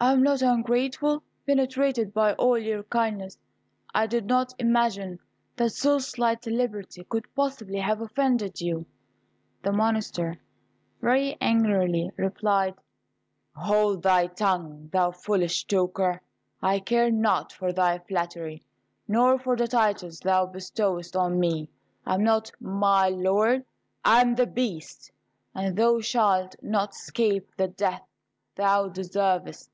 I 0.00 0.12
am 0.12 0.22
not 0.22 0.42
ungrateful! 0.42 1.24
Penetrated 1.44 2.14
by 2.14 2.32
all 2.34 2.56
your 2.56 2.84
kindness, 2.84 3.36
I 3.92 4.06
did 4.06 4.26
not 4.26 4.54
imagine 4.56 5.18
that 5.56 5.70
so 5.70 5.98
slight 5.98 6.46
a 6.46 6.50
liberty 6.50 7.02
could 7.02 7.26
possibly 7.34 7.78
have 7.80 8.00
offended 8.00 8.60
you." 8.60 8.86
The 9.60 9.72
monster 9.72 10.38
very 11.00 11.36
angrily 11.40 12.12
replied, 12.16 12.76
"Hold 13.56 14.04
thy 14.04 14.28
tongue, 14.28 14.88
thou 14.92 15.10
foolish 15.10 15.64
talker. 15.64 16.20
I 16.62 16.78
care 16.78 17.10
not 17.10 17.52
for 17.52 17.72
thy 17.72 17.98
flattery, 17.98 18.62
nor 19.08 19.36
for 19.36 19.56
the 19.56 19.66
titles 19.66 20.20
thou 20.20 20.46
bestowest 20.46 21.16
on 21.16 21.40
me. 21.40 21.70
I 22.06 22.14
am 22.14 22.22
not 22.22 22.52
'my 22.60 23.08
Lord;' 23.08 23.64
I 24.04 24.20
am 24.20 24.36
The 24.36 24.46
Beast; 24.46 25.10
and 25.56 25.76
thou 25.76 25.98
shalt 25.98 26.54
not 26.62 26.90
escape 26.90 27.48
the 27.56 27.66
death 27.66 28.06
thou 28.54 28.86
deservest." 28.86 29.70